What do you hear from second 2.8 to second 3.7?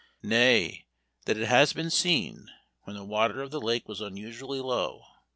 when the water of the